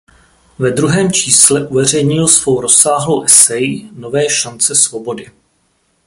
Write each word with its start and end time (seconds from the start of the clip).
Ve 0.59 0.71
druhém 0.71 1.11
čísle 1.11 1.67
uveřejnil 1.67 2.27
svou 2.27 2.61
rozsáhlou 2.61 3.21
esej 3.23 3.89
"Nové 3.93 4.29
šance 4.29 4.75
svobody". 4.75 5.31